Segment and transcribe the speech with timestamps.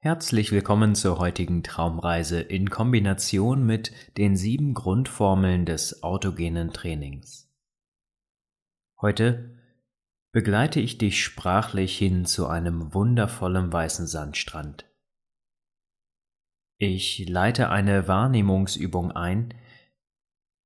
[0.00, 7.52] Herzlich willkommen zur heutigen Traumreise in Kombination mit den sieben Grundformeln des autogenen Trainings.
[9.00, 9.58] Heute
[10.30, 14.88] begleite ich dich sprachlich hin zu einem wundervollen weißen Sandstrand.
[16.76, 19.52] Ich leite eine Wahrnehmungsübung ein,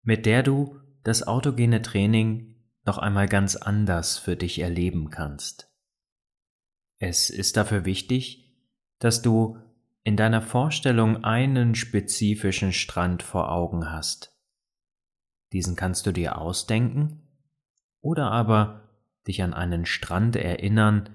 [0.03, 5.73] mit der du das autogene Training noch einmal ganz anders für dich erleben kannst.
[6.99, 8.41] Es ist dafür wichtig,
[9.03, 9.59] dass du
[10.05, 14.32] in deiner Vorstellung einen spezifischen Strand vor Augen hast.
[15.53, 17.21] Diesen kannst du dir ausdenken
[18.00, 18.89] oder aber
[19.26, 21.11] dich an einen Strand erinnern,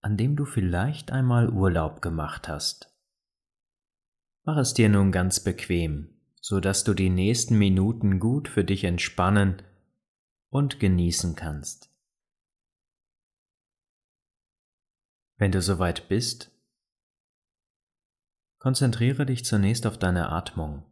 [0.00, 2.90] an dem du vielleicht einmal Urlaub gemacht hast.
[4.44, 6.08] Mach es dir nun ganz bequem,
[6.40, 9.60] so dass du die nächsten Minuten gut für dich entspannen
[10.48, 11.90] und genießen kannst.
[15.36, 16.57] Wenn du soweit bist,
[18.58, 20.84] Konzentriere dich zunächst auf deine Atmung.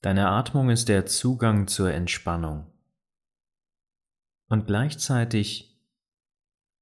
[0.00, 2.72] Deine Atmung ist der Zugang zur Entspannung
[4.48, 5.78] und gleichzeitig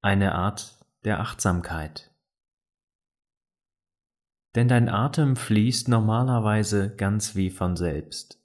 [0.01, 2.13] eine Art der Achtsamkeit.
[4.55, 8.41] Denn dein Atem fließt normalerweise ganz wie von selbst.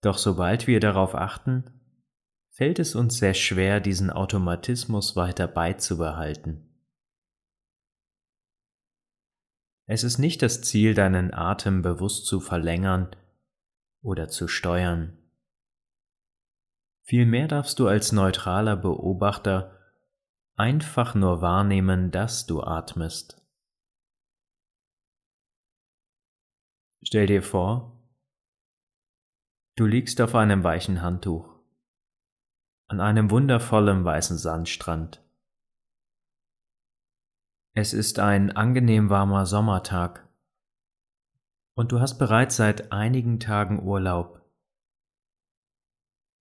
[0.00, 1.64] Doch sobald wir darauf achten,
[2.48, 6.73] fällt es uns sehr schwer, diesen Automatismus weiter beizubehalten.
[9.86, 13.14] Es ist nicht das Ziel, deinen Atem bewusst zu verlängern
[14.02, 15.18] oder zu steuern.
[17.02, 19.78] Vielmehr darfst du als neutraler Beobachter
[20.56, 23.42] einfach nur wahrnehmen, dass du atmest.
[27.02, 28.02] Stell dir vor,
[29.76, 31.54] du liegst auf einem weichen Handtuch
[32.86, 35.23] an einem wundervollen weißen Sandstrand.
[37.76, 40.28] Es ist ein angenehm warmer Sommertag
[41.74, 44.48] und du hast bereits seit einigen Tagen Urlaub.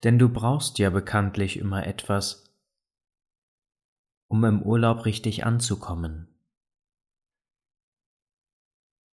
[0.04, 2.56] Denn du brauchst ja bekanntlich immer etwas,
[4.28, 6.28] um im Urlaub richtig anzukommen.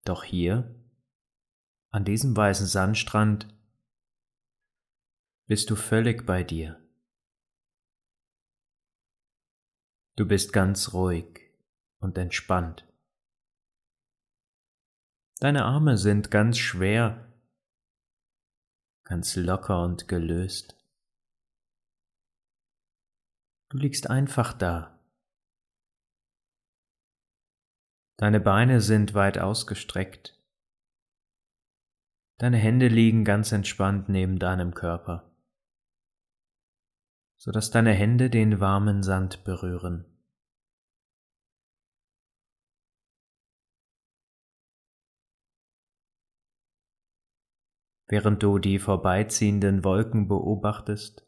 [0.03, 0.73] Doch hier,
[1.91, 3.47] an diesem weißen Sandstrand,
[5.45, 6.81] bist du völlig bei dir.
[10.16, 11.46] Du bist ganz ruhig
[11.99, 12.87] und entspannt.
[15.39, 17.31] Deine Arme sind ganz schwer,
[19.03, 20.75] ganz locker und gelöst.
[23.69, 24.99] Du liegst einfach da.
[28.17, 30.41] Deine Beine sind weit ausgestreckt.
[32.39, 35.31] Deine Hände liegen ganz entspannt neben deinem Körper,
[37.35, 40.16] so dass deine Hände den warmen Sand berühren.
[48.07, 51.25] Während du die vorbeiziehenden Wolken beobachtest,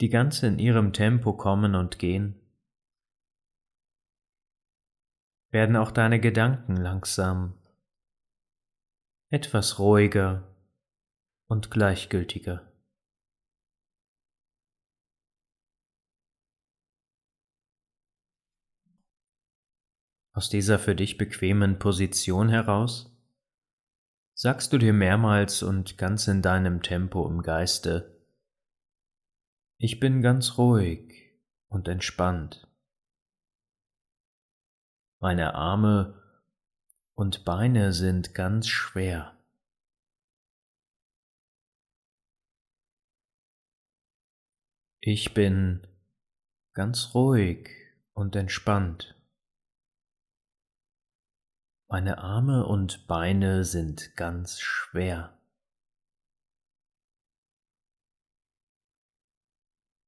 [0.00, 2.40] die ganz in ihrem Tempo kommen und gehen,
[5.50, 7.58] werden auch deine Gedanken langsam
[9.30, 10.56] etwas ruhiger
[11.46, 12.72] und gleichgültiger.
[20.34, 23.11] Aus dieser für dich bequemen Position heraus
[24.34, 28.12] sagst du dir mehrmals und ganz in deinem Tempo im Geiste,
[29.78, 31.34] ich bin ganz ruhig
[31.68, 32.68] und entspannt.
[35.18, 36.22] Meine Arme
[37.14, 39.36] und Beine sind ganz schwer.
[45.00, 45.86] Ich bin
[46.74, 47.70] ganz ruhig
[48.12, 49.16] und entspannt.
[51.92, 55.38] Meine Arme und Beine sind ganz schwer.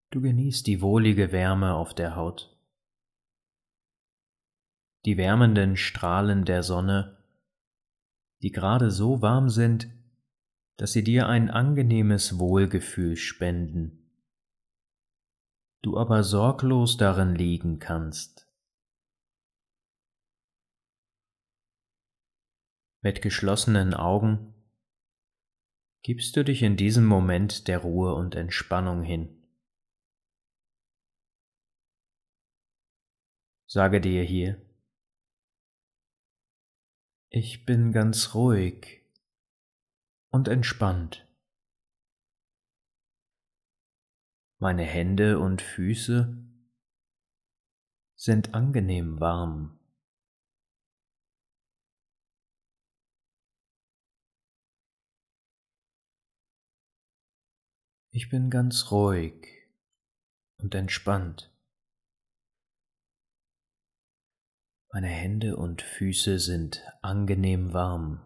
[0.09, 2.59] Du genießt die wohlige Wärme auf der Haut.
[5.05, 7.19] Die wärmenden Strahlen der Sonne,
[8.41, 9.87] die gerade so warm sind,
[10.79, 14.11] dass sie dir ein angenehmes Wohlgefühl spenden.
[15.82, 18.49] Du aber sorglos darin liegen kannst.
[23.05, 24.55] Mit geschlossenen Augen
[26.03, 29.47] gibst du dich in diesem Moment der Ruhe und Entspannung hin.
[33.67, 34.59] Sage dir hier,
[37.29, 39.03] ich bin ganz ruhig
[40.31, 41.29] und entspannt.
[44.59, 46.43] Meine Hände und Füße
[48.15, 49.79] sind angenehm warm.
[58.16, 59.66] Ich bin ganz ruhig
[60.58, 61.52] und entspannt.
[64.93, 68.22] Meine Hände und Füße sind angenehm warm.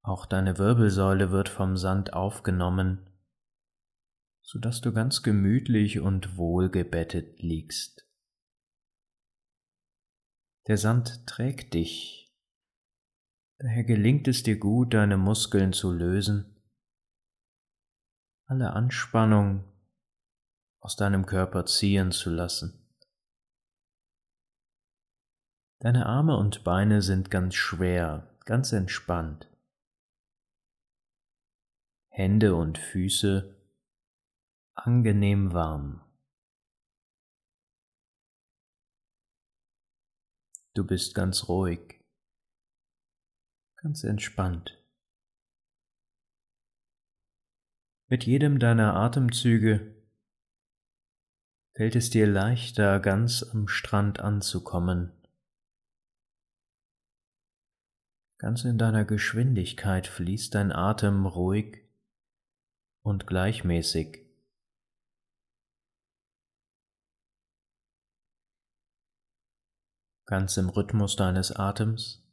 [0.00, 3.10] Auch deine Wirbelsäule wird vom Sand aufgenommen,
[4.40, 8.08] so dass du ganz gemütlich und wohlgebettet liegst.
[10.68, 12.23] Der Sand trägt dich,
[13.58, 16.62] daher gelingt es dir gut, deine Muskeln zu lösen,
[18.46, 19.64] alle Anspannung
[20.80, 22.80] aus deinem Körper ziehen zu lassen.
[25.80, 29.50] Deine Arme und Beine sind ganz schwer, ganz entspannt.
[32.08, 33.54] Hände und Füße
[34.74, 36.00] angenehm warm.
[40.74, 41.93] Du bist ganz ruhig,
[43.84, 44.82] ganz entspannt.
[48.08, 49.94] Mit jedem deiner Atemzüge
[51.74, 55.12] fällt es dir leichter, ganz am Strand anzukommen.
[58.38, 61.86] Ganz in deiner Geschwindigkeit fließt dein Atem ruhig
[63.02, 64.24] und gleichmäßig.
[70.24, 72.23] Ganz im Rhythmus deines Atems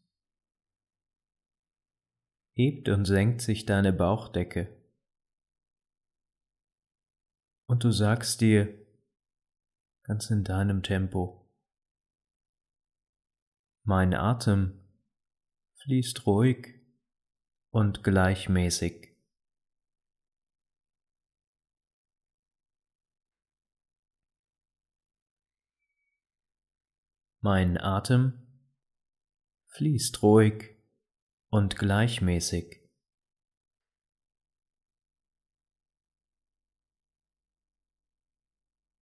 [2.53, 4.75] hebt und senkt sich deine Bauchdecke.
[7.67, 8.85] Und du sagst dir
[10.03, 11.49] ganz in deinem Tempo,
[13.83, 14.79] mein Atem
[15.75, 16.81] fließt ruhig
[17.71, 19.15] und gleichmäßig.
[27.39, 28.33] Mein Atem
[29.69, 30.80] fließt ruhig
[31.51, 32.81] und gleichmäßig.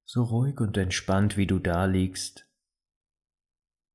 [0.08, 2.50] So ruhig und entspannt wie du da liegst,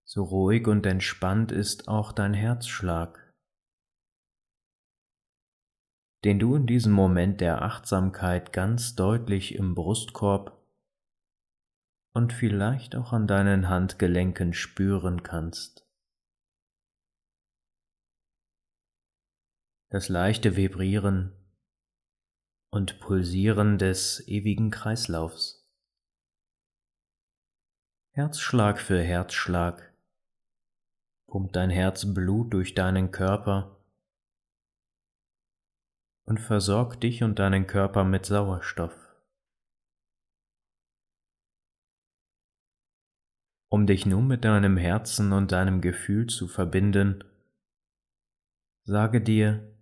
[0.07, 3.35] so ruhig und entspannt ist auch dein Herzschlag,
[6.25, 10.65] den du in diesem Moment der Achtsamkeit ganz deutlich im Brustkorb
[12.15, 15.84] und vielleicht auch an deinen Handgelenken spüren kannst.
[19.95, 21.33] Das leichte Vibrieren
[22.73, 25.71] und Pulsieren des ewigen Kreislaufs.
[28.11, 29.95] Herzschlag für Herzschlag
[31.29, 33.85] pumpt dein Herz Blut durch deinen Körper
[36.25, 39.15] und versorgt dich und deinen Körper mit Sauerstoff.
[43.69, 47.23] um dich nun mit deinem Herzen und deinem Gefühl zu verbinden,
[48.85, 49.74] sage dir,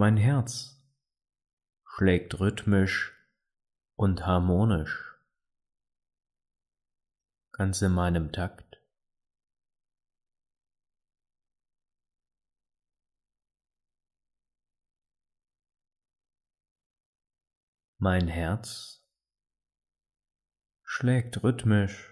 [0.00, 0.82] mein Herz
[1.84, 3.12] schlägt rhythmisch
[3.96, 5.14] und harmonisch,
[7.52, 8.82] ganz in meinem Takt.
[17.98, 19.06] Mein Herz
[20.82, 22.10] schlägt rhythmisch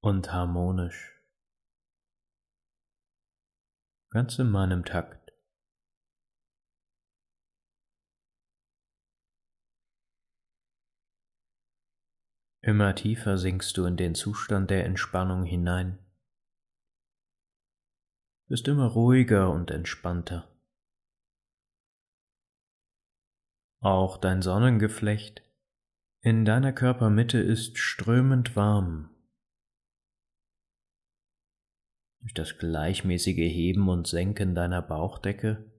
[0.00, 1.22] und harmonisch,
[4.10, 5.15] ganz in meinem Takt.
[12.66, 16.00] Immer tiefer sinkst du in den Zustand der Entspannung hinein,
[18.48, 20.50] bist immer ruhiger und entspannter.
[23.78, 25.44] Auch dein Sonnengeflecht
[26.22, 29.10] in deiner Körpermitte ist strömend warm
[32.18, 35.70] durch das gleichmäßige Heben und Senken deiner Bauchdecke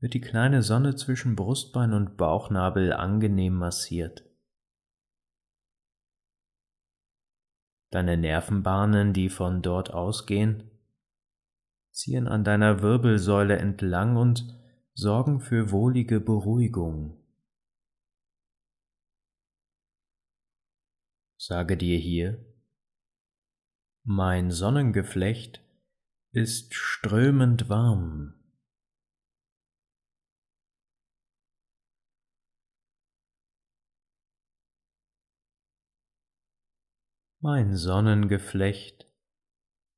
[0.00, 4.27] wird die kleine Sonne zwischen Brustbein und Bauchnabel angenehm massiert.
[7.90, 10.70] Deine Nervenbahnen, die von dort ausgehen,
[11.90, 14.54] ziehen an deiner Wirbelsäule entlang und
[14.94, 17.16] sorgen für wohlige Beruhigung.
[21.38, 22.44] Sage dir hier,
[24.04, 25.62] mein Sonnengeflecht
[26.32, 28.37] ist strömend warm.
[37.40, 39.06] Mein Sonnengeflecht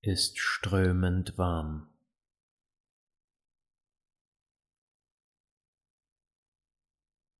[0.03, 1.89] ist strömend warm.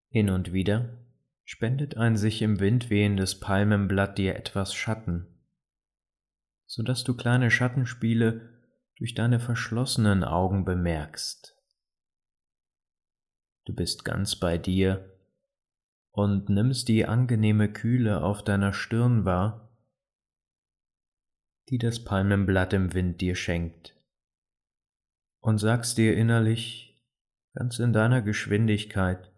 [0.09, 0.97] Hin und wieder
[1.45, 5.27] spendet ein sich im Wind wehendes Palmenblatt dir etwas Schatten,
[6.65, 8.59] so dass du kleine Schattenspiele
[8.97, 11.55] durch deine verschlossenen Augen bemerkst.
[13.67, 15.15] Du bist ganz bei dir
[16.11, 19.67] und nimmst die angenehme Kühle auf deiner Stirn wahr,
[21.71, 23.97] die das Palmenblatt im Wind dir schenkt,
[25.41, 27.01] und sagst dir innerlich,
[27.55, 29.33] ganz in deiner Geschwindigkeit,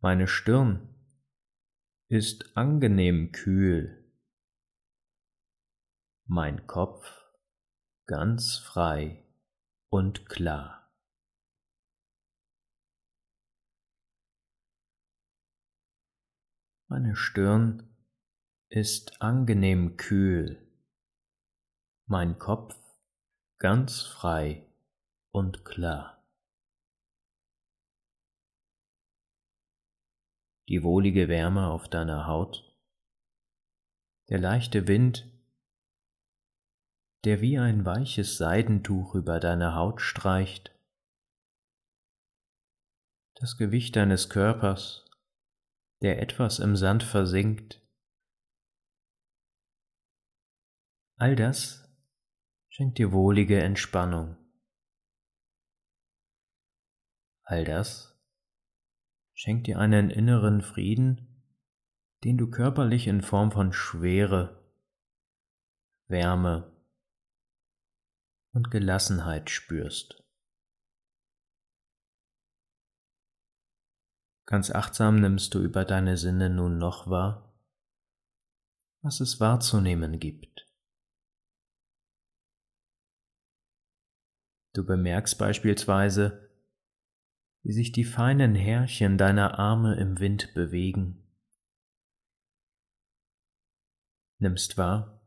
[0.00, 0.88] meine Stirn
[2.08, 4.10] ist angenehm kühl,
[6.24, 7.20] mein Kopf
[8.06, 9.22] ganz frei
[9.90, 10.90] und klar.
[16.88, 17.89] Meine Stirn
[18.72, 20.64] ist angenehm kühl,
[22.06, 22.78] mein Kopf
[23.58, 24.64] ganz frei
[25.32, 26.24] und klar.
[30.68, 32.72] Die wohlige Wärme auf deiner Haut,
[34.28, 35.28] der leichte Wind,
[37.24, 40.70] der wie ein weiches Seidentuch über deine Haut streicht,
[43.34, 45.10] das Gewicht deines Körpers,
[46.02, 47.79] der etwas im Sand versinkt.
[51.20, 51.86] All das
[52.70, 54.38] schenkt dir wohlige Entspannung.
[57.42, 58.18] All das
[59.34, 61.44] schenkt dir einen inneren Frieden,
[62.24, 64.72] den du körperlich in Form von Schwere,
[66.06, 66.74] Wärme
[68.54, 70.24] und Gelassenheit spürst.
[74.46, 77.60] Ganz achtsam nimmst du über deine Sinne nun noch wahr,
[79.02, 80.69] was es wahrzunehmen gibt.
[84.72, 86.50] Du bemerkst beispielsweise,
[87.62, 91.26] wie sich die feinen Härchen deiner Arme im Wind bewegen.
[94.38, 95.20] Nimmst wahr,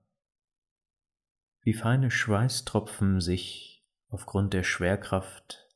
[1.61, 5.69] wie feine Schweißtropfen sich aufgrund der Schwerkraft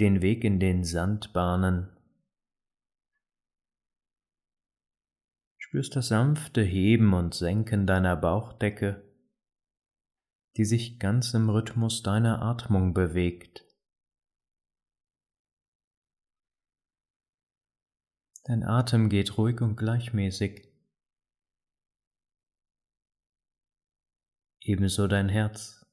[0.00, 1.94] den Weg in den Sand bahnen
[5.74, 9.02] spürst das sanfte Heben und Senken deiner Bauchdecke,
[10.56, 13.66] die sich ganz im Rhythmus deiner Atmung bewegt.
[18.44, 20.68] Dein Atem geht ruhig und gleichmäßig.
[24.60, 25.84] Ebenso dein Herz.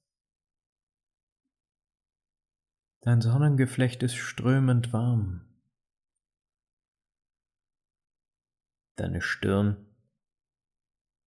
[3.01, 5.51] Dein Sonnengeflecht ist strömend warm.
[9.01, 9.87] deine Stirn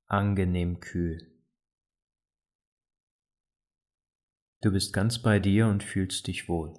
[0.06, 1.33] angenehm kühl.
[4.64, 6.72] Du bist ganz bei dir und fühlst dich wohl.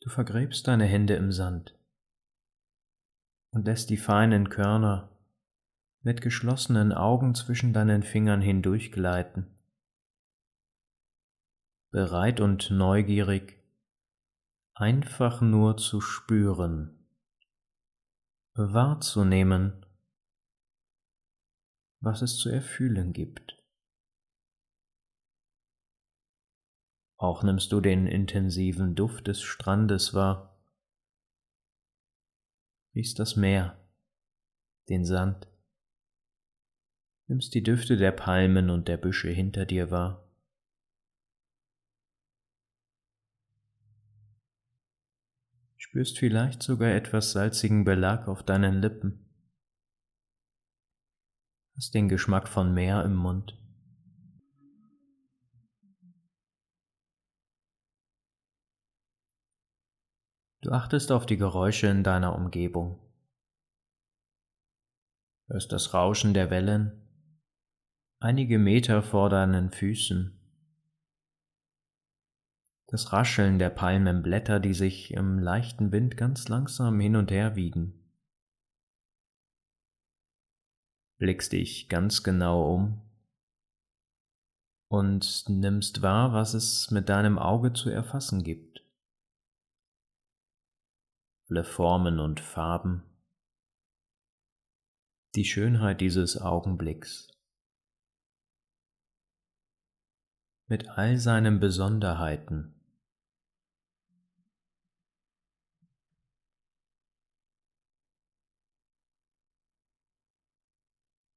[0.00, 1.78] Du vergräbst deine Hände im Sand
[3.52, 5.16] und lässt die feinen Körner
[6.00, 9.46] mit geschlossenen Augen zwischen deinen Fingern hindurchgleiten,
[11.92, 13.62] bereit und neugierig
[14.74, 17.06] einfach nur zu spüren,
[18.54, 19.86] wahrzunehmen,
[22.00, 23.56] was es zu erfühlen gibt.
[27.16, 30.60] Auch nimmst du den intensiven Duft des Strandes wahr,
[32.94, 33.78] riechst das Meer,
[34.88, 35.48] den Sand,
[37.26, 40.28] nimmst die Düfte der Palmen und der Büsche hinter dir wahr.
[45.88, 49.27] spürst vielleicht sogar etwas salzigen Belag auf deinen Lippen,
[51.78, 53.56] hast den Geschmack von Meer im Mund.
[60.60, 63.00] Du achtest auf die Geräusche in deiner Umgebung,
[65.46, 67.08] hörst das Rauschen der Wellen
[68.20, 70.34] einige Meter vor deinen Füßen
[72.90, 78.07] das Rascheln der Palmenblätter, die sich im leichten Wind ganz langsam hin und her wiegen.
[81.18, 83.02] Blickst dich ganz genau um
[84.88, 88.86] und nimmst wahr, was es mit deinem Auge zu erfassen gibt.
[91.50, 93.02] Alle Formen und Farben,
[95.34, 97.28] die Schönheit dieses Augenblicks.
[100.68, 102.77] Mit all seinen Besonderheiten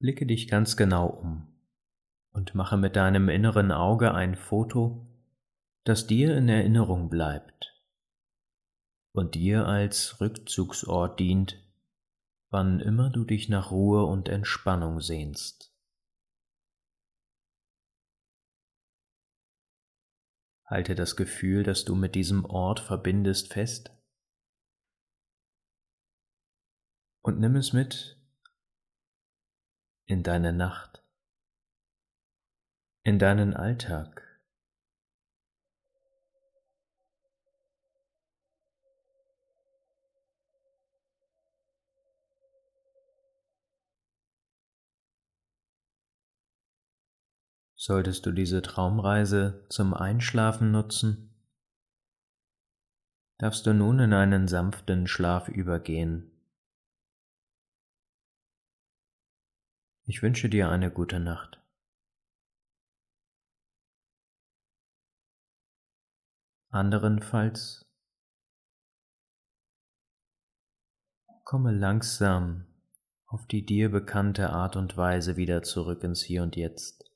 [0.01, 1.47] Blicke dich ganz genau um
[2.33, 5.07] und mache mit deinem inneren Auge ein Foto
[5.83, 7.81] das dir in Erinnerung bleibt
[9.13, 11.59] und dir als Rückzugsort dient,
[12.49, 15.75] wann immer du dich nach Ruhe und Entspannung sehnst.
[20.65, 23.91] Halte das Gefühl, das du mit diesem Ort verbindest, fest
[27.23, 28.20] und nimm es mit
[30.05, 31.03] in deine Nacht,
[33.03, 34.31] in deinen Alltag.
[47.75, 51.33] Solltest du diese Traumreise zum Einschlafen nutzen,
[53.39, 56.30] darfst du nun in einen sanften Schlaf übergehen.
[60.11, 61.63] Ich wünsche dir eine gute Nacht.
[66.69, 67.89] Anderenfalls
[71.45, 72.67] komme langsam
[73.25, 77.09] auf die dir bekannte Art und Weise wieder zurück ins Hier und Jetzt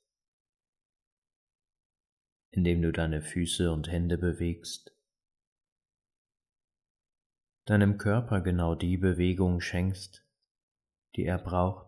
[2.52, 4.96] indem du deine Füße und Hände bewegst,
[7.66, 10.26] deinem Körper genau die Bewegung schenkst,
[11.14, 11.85] die er braucht.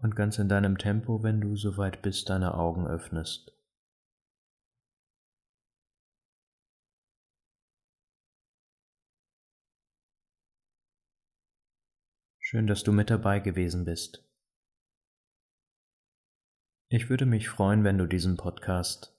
[0.00, 3.52] Und ganz in deinem Tempo, wenn du soweit bist, deine Augen öffnest.
[12.38, 14.24] Schön, dass du mit dabei gewesen bist.
[16.88, 19.14] Ich würde mich freuen, wenn du diesen Podcast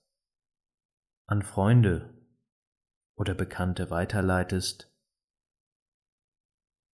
[1.28, 2.18] an Freunde
[3.16, 4.92] oder Bekannte weiterleitest,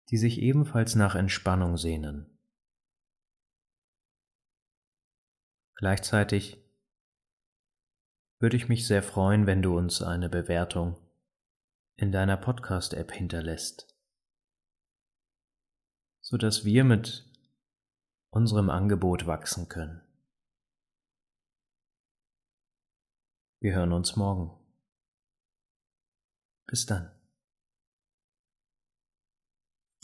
[0.10, 2.35] die sich ebenfalls nach Entspannung sehnen.
[5.76, 6.58] Gleichzeitig
[8.40, 10.98] würde ich mich sehr freuen, wenn du uns eine Bewertung
[11.98, 13.96] in deiner Podcast-App hinterlässt,
[16.22, 17.26] sodass wir mit
[18.30, 20.02] unserem Angebot wachsen können.
[23.62, 24.52] Wir hören uns morgen.
[26.68, 27.15] Bis dann.